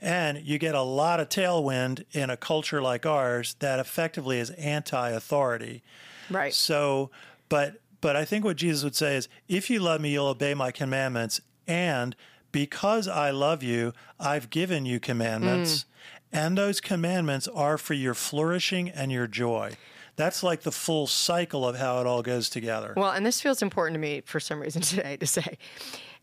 and 0.00 0.38
you 0.38 0.58
get 0.58 0.74
a 0.74 0.82
lot 0.82 1.20
of 1.20 1.28
tailwind 1.28 2.04
in 2.12 2.30
a 2.30 2.36
culture 2.36 2.82
like 2.82 3.06
ours 3.06 3.54
that 3.60 3.78
effectively 3.78 4.38
is 4.38 4.50
anti 4.50 5.10
authority. 5.10 5.82
Right. 6.28 6.52
So, 6.52 7.10
but 7.48 7.80
but 8.00 8.16
I 8.16 8.24
think 8.24 8.44
what 8.44 8.56
Jesus 8.56 8.84
would 8.84 8.96
say 8.96 9.16
is, 9.16 9.28
if 9.48 9.70
you 9.70 9.80
love 9.80 10.00
me, 10.00 10.10
you'll 10.10 10.26
obey 10.26 10.54
my 10.54 10.70
commandments, 10.70 11.40
and 11.66 12.16
because 12.52 13.08
I 13.08 13.30
love 13.30 13.62
you, 13.62 13.92
I've 14.18 14.50
given 14.50 14.86
you 14.86 14.98
commandments, 14.98 15.78
mm. 15.78 15.84
And 16.32 16.56
those 16.56 16.80
commandments 16.80 17.48
are 17.48 17.78
for 17.78 17.94
your 17.94 18.14
flourishing 18.14 18.88
and 18.88 19.10
your 19.12 19.26
joy. 19.26 19.72
That's 20.16 20.42
like 20.42 20.62
the 20.62 20.72
full 20.72 21.06
cycle 21.06 21.66
of 21.66 21.76
how 21.76 22.00
it 22.00 22.06
all 22.06 22.22
goes 22.22 22.48
together. 22.48 22.94
Well, 22.96 23.10
and 23.10 23.24
this 23.24 23.40
feels 23.40 23.62
important 23.62 23.94
to 23.94 24.00
me 24.00 24.22
for 24.24 24.40
some 24.40 24.60
reason 24.60 24.82
today 24.82 25.16
to 25.18 25.26
say. 25.26 25.58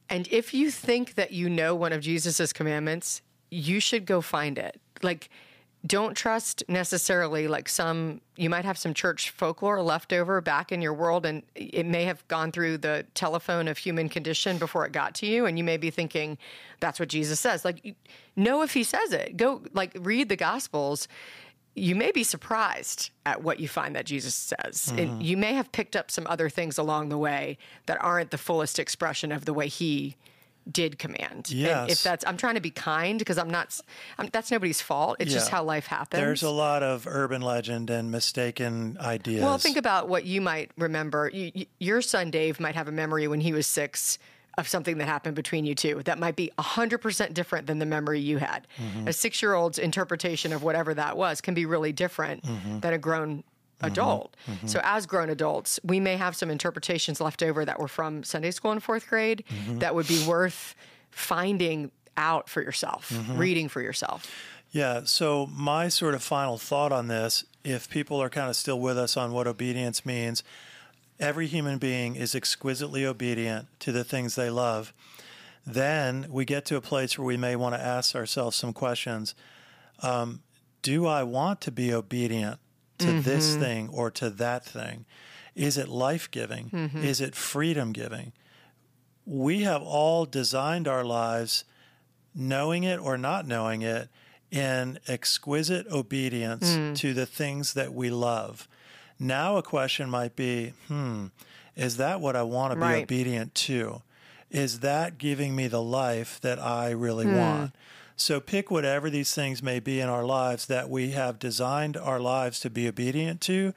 And 0.10 0.28
if 0.32 0.54
you 0.54 0.72
think 0.72 1.16
that 1.16 1.32
you 1.32 1.50
know 1.50 1.76
one 1.76 1.94
of 1.94 2.02
Jesus's 2.02 2.52
commandments, 2.52 3.22
you 3.50 3.80
should 3.80 4.06
go 4.06 4.22
find 4.22 4.58
it. 4.58 4.80
Like, 5.02 5.30
don't 5.86 6.16
trust 6.16 6.64
necessarily 6.70 7.48
like 7.48 7.68
some, 7.68 8.22
you 8.38 8.50
might 8.50 8.64
have 8.64 8.78
some 8.78 8.94
church 8.94 9.32
folklore 9.32 9.82
left 9.82 10.14
over 10.14 10.40
back 10.40 10.72
in 10.72 10.82
your 10.82 10.94
world, 10.94 11.26
and 11.26 11.44
it 11.56 11.86
may 11.86 12.06
have 12.06 12.26
gone 12.28 12.52
through 12.52 12.78
the 12.78 13.06
telephone 13.14 13.68
of 13.68 13.78
human 13.78 14.08
condition 14.08 14.58
before 14.58 14.86
it 14.86 14.94
got 14.94 15.14
to 15.16 15.26
you. 15.26 15.46
And 15.46 15.58
you 15.58 15.64
may 15.64 15.78
be 15.78 15.90
thinking, 15.90 16.38
that's 16.80 17.00
what 17.00 17.10
Jesus 17.10 17.40
says. 17.40 17.66
Like, 17.66 17.96
know 18.36 18.62
if 18.62 18.74
he 18.74 18.84
says 18.84 19.12
it. 19.12 19.36
Go, 19.36 19.62
like, 19.74 19.96
read 20.00 20.30
the 20.30 20.38
Gospels 20.38 21.08
you 21.76 21.96
may 21.96 22.12
be 22.12 22.24
surprised 22.24 23.10
at 23.26 23.42
what 23.42 23.60
you 23.60 23.68
find 23.68 23.96
that 23.96 24.06
Jesus 24.06 24.36
says. 24.36 24.94
And 24.96 25.10
mm-hmm. 25.10 25.22
you 25.22 25.38
may 25.38 25.54
have 25.54 25.72
picked 25.72 25.96
up 25.96 26.12
some 26.12 26.28
other 26.28 26.50
things 26.50 26.78
along 26.78 27.10
the 27.10 27.18
way 27.18 27.58
that 27.88 27.98
aren't 28.00 28.32
the 28.32 28.38
fullest 28.38 28.78
expression 28.78 29.32
of 29.32 29.46
the 29.46 29.54
way 29.54 29.68
he 29.68 30.16
did 30.72 31.00
command. 31.00 31.50
And 31.50 31.52
Yes. 31.52 31.92
if 31.92 32.04
that's, 32.04 32.26
I'm 32.26 32.38
trying 32.38 32.56
to 32.56 32.62
be 32.62 32.72
kind 32.72 33.20
because 33.20 33.38
I'm 33.38 33.50
not, 33.50 33.80
I'm, 34.18 34.30
that's 34.32 34.52
nobody's 34.52 34.82
fault. 34.82 35.18
It's 35.20 35.34
just 35.34 35.50
how 35.50 35.64
life 35.64 35.88
happens. 35.88 36.22
There's 36.22 36.44
a 36.44 36.50
lot 36.50 36.84
of 36.84 37.08
urban 37.08 37.42
legend 37.42 37.90
and 37.90 38.12
mistaken 38.12 38.98
ideas. 39.00 39.44
Well, 39.44 39.58
think 39.58 39.78
about 39.78 40.10
what 40.10 40.26
you 40.26 40.42
might 40.42 40.72
remember. 40.78 41.30
You, 41.34 41.52
you, 41.54 41.66
your 41.80 42.02
son 42.02 42.32
Dave 42.32 42.60
might 42.60 42.76
have 42.76 42.88
a 42.88 42.92
memory 42.92 43.28
when 43.28 43.42
he 43.42 43.54
was 43.54 43.68
six 43.68 44.18
of 44.58 44.68
something 44.68 45.00
that 45.00 45.08
happened 45.08 45.36
between 45.36 45.66
you 45.66 45.74
two 45.74 46.02
that 46.06 46.20
might 46.20 46.36
be 46.36 46.52
100% 46.60 47.34
different 47.34 47.68
than 47.68 47.80
the 47.80 47.86
memory 47.86 48.20
you 48.20 48.38
had. 48.38 48.68
Mm-hmm. 48.78 49.08
A 49.08 49.14
six 49.14 49.42
year 49.42 49.54
old's 49.54 49.80
interpretation 49.80 50.54
of 50.54 50.64
whatever 50.64 50.94
that 50.94 51.18
was 51.18 51.42
can 51.42 51.54
be 51.54 51.66
really 51.66 51.92
different 51.92 52.44
mm-hmm. 52.44 52.80
than 52.80 52.94
a 52.94 52.98
grown 52.98 53.44
Mm-hmm. 53.84 53.94
adult. 53.94 54.36
Mm-hmm. 54.48 54.68
So, 54.68 54.80
as 54.84 55.06
grown 55.06 55.30
adults, 55.30 55.80
we 55.84 56.00
may 56.00 56.18
have 56.18 56.36
some 56.36 56.50
interpretations 56.50 57.22
left 57.22 57.44
over 57.44 57.66
that 57.66 57.80
were 57.80 57.88
from 57.88 58.24
Sunday 58.24 58.52
school 58.52 58.72
in 58.72 58.80
fourth 58.80 59.08
grade 59.08 59.44
mm-hmm. 59.50 59.80
that 59.80 59.94
would 59.96 60.08
be 60.08 60.26
worth 60.26 60.76
finding 61.12 61.92
out 62.18 62.50
for 62.50 62.62
yourself, 62.62 63.12
reading 63.36 63.68
for 63.70 63.82
yourself. 63.82 64.30
Yeah. 64.72 65.02
So, 65.06 65.48
my 65.48 65.88
sort 65.88 66.14
of 66.14 66.24
final 66.24 66.58
thought 66.58 66.92
on 66.92 67.08
this 67.08 67.46
if 67.64 67.90
people 67.90 68.22
are 68.22 68.30
kind 68.30 68.50
of 68.50 68.56
still 68.56 68.80
with 68.80 68.98
us 68.98 69.16
on 69.16 69.32
what 69.32 69.48
obedience 69.48 70.06
means, 70.06 70.44
every 71.20 71.48
human 71.48 71.78
being 71.78 72.16
is 72.16 72.36
exquisitely 72.36 73.06
obedient 73.06 73.68
to 73.80 73.92
the 73.92 74.04
things 74.04 74.36
they 74.36 74.50
love. 74.50 74.94
Then 75.66 76.28
we 76.30 76.44
get 76.44 76.66
to 76.66 76.76
a 76.76 76.82
place 76.82 77.18
where 77.18 77.26
we 77.26 77.38
may 77.38 77.56
want 77.56 77.76
to 77.76 77.82
ask 77.82 78.16
ourselves 78.16 78.58
some 78.58 78.74
questions. 78.74 79.34
Um, 80.02 80.42
do 80.82 81.06
I 81.08 81.24
want 81.24 81.62
to 81.62 81.72
be 81.72 81.94
obedient 81.94 82.60
to 83.04 83.10
mm-hmm. 83.10 83.22
this 83.22 83.56
thing 83.56 83.90
or 83.90 84.12
to 84.12 84.30
that 84.30 84.66
thing? 84.66 85.06
Is 85.56 85.78
it 85.78 85.88
life 85.88 86.30
giving? 86.32 86.70
Mm-hmm. 86.70 87.04
Is 87.04 87.22
it 87.22 87.36
freedom 87.36 87.94
giving? 87.94 88.34
We 89.26 89.62
have 89.62 89.82
all 89.82 90.26
designed 90.26 90.88
our 90.88 91.04
lives, 91.04 91.64
knowing 92.36 92.84
it 92.84 93.00
or 93.00 93.18
not 93.18 93.48
knowing 93.48 93.82
it, 93.82 94.10
in 94.52 95.00
exquisite 95.08 95.88
obedience 95.88 96.76
mm. 96.76 96.96
to 96.96 97.14
the 97.14 97.26
things 97.26 97.74
that 97.74 97.94
we 97.94 98.10
love. 98.10 98.68
Now, 99.20 99.58
a 99.58 99.64
question 99.64 100.10
might 100.10 100.36
be 100.36 100.74
hmm, 100.88 101.28
is 101.76 101.98
that 101.98 102.22
what 102.22 102.36
I 102.36 102.44
want 102.44 102.72
to 102.72 102.76
be 102.76 102.82
right. 102.82 103.04
obedient 103.04 103.56
to? 103.56 104.02
Is 104.52 104.82
that 104.82 105.18
giving 105.18 105.56
me 105.56 105.68
the 105.68 105.82
life 105.82 106.40
that 106.42 106.60
I 106.60 106.92
really 106.92 107.26
mm. 107.26 107.38
want? 107.38 107.76
So 108.24 108.40
pick 108.40 108.72
whatever 108.72 109.10
these 109.10 109.36
things 109.36 109.62
may 109.62 109.82
be 109.82 110.00
in 110.00 110.08
our 110.08 110.24
lives 110.24 110.68
that 110.68 110.90
we 110.90 111.12
have 111.12 111.40
designed 111.40 111.98
our 111.98 112.22
lives 112.22 112.62
to 112.62 112.70
be 112.70 112.88
obedient 112.88 113.42
to. 113.42 113.74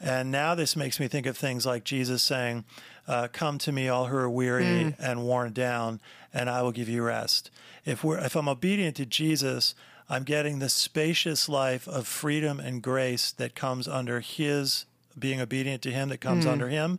And 0.00 0.32
now 0.32 0.56
this 0.56 0.74
makes 0.74 0.98
me 0.98 1.06
think 1.06 1.26
of 1.26 1.36
things 1.36 1.64
like 1.64 1.84
Jesus 1.84 2.20
saying, 2.20 2.64
uh, 3.06 3.28
"Come 3.32 3.56
to 3.58 3.70
me, 3.70 3.88
all 3.88 4.06
who 4.06 4.16
are 4.16 4.28
weary 4.28 4.64
mm. 4.64 4.96
and 4.98 5.22
worn 5.22 5.52
down, 5.52 6.00
and 6.34 6.50
I 6.50 6.60
will 6.62 6.72
give 6.72 6.88
you 6.88 7.04
rest." 7.04 7.52
If 7.84 8.02
we're 8.02 8.18
if 8.18 8.34
I'm 8.34 8.48
obedient 8.48 8.96
to 8.96 9.06
Jesus, 9.06 9.76
I'm 10.08 10.24
getting 10.24 10.58
the 10.58 10.68
spacious 10.68 11.48
life 11.48 11.86
of 11.86 12.08
freedom 12.08 12.58
and 12.58 12.82
grace 12.82 13.30
that 13.30 13.54
comes 13.54 13.86
under 13.86 14.18
His 14.18 14.86
being 15.16 15.40
obedient 15.40 15.82
to 15.82 15.92
Him, 15.92 16.08
that 16.08 16.20
comes 16.20 16.46
mm. 16.46 16.50
under 16.50 16.68
Him. 16.68 16.98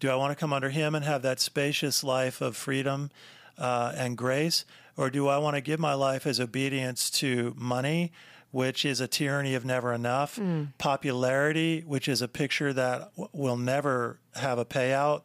Do 0.00 0.08
I 0.08 0.14
want 0.14 0.30
to 0.30 0.40
come 0.40 0.54
under 0.54 0.70
Him 0.70 0.94
and 0.94 1.04
have 1.04 1.20
that 1.20 1.38
spacious 1.38 2.02
life 2.02 2.40
of 2.40 2.56
freedom 2.56 3.10
uh, 3.58 3.92
and 3.94 4.16
grace? 4.16 4.64
Or 4.98 5.10
do 5.10 5.28
I 5.28 5.38
want 5.38 5.54
to 5.54 5.60
give 5.60 5.78
my 5.78 5.94
life 5.94 6.26
as 6.26 6.40
obedience 6.40 7.08
to 7.12 7.54
money, 7.56 8.10
which 8.50 8.84
is 8.84 9.00
a 9.00 9.06
tyranny 9.06 9.54
of 9.54 9.64
never 9.64 9.92
enough, 9.94 10.36
mm. 10.36 10.72
popularity, 10.76 11.84
which 11.86 12.08
is 12.08 12.20
a 12.20 12.26
picture 12.26 12.72
that 12.72 13.12
w- 13.14 13.28
will 13.32 13.56
never 13.56 14.18
have 14.34 14.58
a 14.58 14.64
payout, 14.64 15.22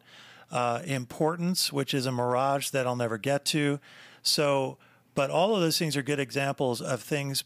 uh, 0.52 0.80
importance, 0.84 1.72
which 1.72 1.92
is 1.92 2.06
a 2.06 2.12
mirage 2.12 2.70
that 2.70 2.86
I'll 2.86 2.94
never 2.94 3.18
get 3.18 3.44
to? 3.46 3.80
So, 4.22 4.78
but 5.16 5.28
all 5.28 5.56
of 5.56 5.60
those 5.60 5.76
things 5.76 5.96
are 5.96 6.02
good 6.02 6.20
examples 6.20 6.80
of 6.80 7.02
things 7.02 7.42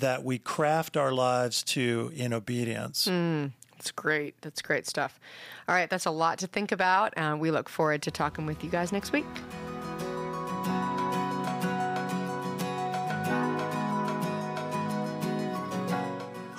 that 0.00 0.22
we 0.22 0.38
craft 0.38 0.98
our 0.98 1.12
lives 1.12 1.62
to 1.62 2.12
in 2.14 2.34
obedience. 2.34 3.06
Mm, 3.06 3.52
that's 3.72 3.90
great. 3.90 4.34
That's 4.42 4.60
great 4.60 4.86
stuff. 4.86 5.18
All 5.66 5.74
right, 5.74 5.88
that's 5.88 6.06
a 6.06 6.10
lot 6.10 6.38
to 6.40 6.46
think 6.46 6.72
about. 6.72 7.16
Uh, 7.16 7.38
we 7.38 7.50
look 7.50 7.70
forward 7.70 8.02
to 8.02 8.10
talking 8.10 8.44
with 8.44 8.62
you 8.62 8.68
guys 8.68 8.92
next 8.92 9.12
week. 9.12 9.24